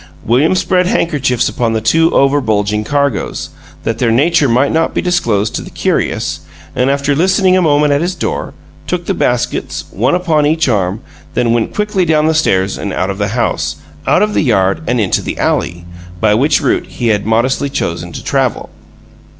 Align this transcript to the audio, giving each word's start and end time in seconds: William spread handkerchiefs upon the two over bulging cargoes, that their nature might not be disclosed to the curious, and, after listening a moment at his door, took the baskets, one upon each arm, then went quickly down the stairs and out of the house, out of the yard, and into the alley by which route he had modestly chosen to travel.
William 0.25 0.55
spread 0.55 0.87
handkerchiefs 0.87 1.47
upon 1.47 1.73
the 1.73 1.79
two 1.79 2.11
over 2.11 2.41
bulging 2.41 2.83
cargoes, 2.83 3.51
that 3.83 3.99
their 3.99 4.09
nature 4.09 4.49
might 4.49 4.71
not 4.71 4.95
be 4.95 4.99
disclosed 5.03 5.53
to 5.53 5.61
the 5.61 5.69
curious, 5.69 6.39
and, 6.75 6.89
after 6.89 7.15
listening 7.15 7.55
a 7.55 7.61
moment 7.61 7.93
at 7.93 8.01
his 8.01 8.15
door, 8.15 8.55
took 8.87 9.05
the 9.05 9.13
baskets, 9.13 9.83
one 9.91 10.15
upon 10.15 10.47
each 10.47 10.67
arm, 10.67 11.01
then 11.35 11.53
went 11.53 11.75
quickly 11.75 12.03
down 12.03 12.25
the 12.25 12.33
stairs 12.33 12.79
and 12.79 12.91
out 12.91 13.11
of 13.11 13.19
the 13.19 13.27
house, 13.37 13.75
out 14.07 14.23
of 14.23 14.33
the 14.33 14.41
yard, 14.41 14.81
and 14.87 14.99
into 14.99 15.21
the 15.21 15.37
alley 15.37 15.85
by 16.19 16.33
which 16.33 16.61
route 16.61 16.87
he 16.87 17.09
had 17.09 17.27
modestly 17.27 17.69
chosen 17.69 18.11
to 18.11 18.23
travel. 18.23 18.71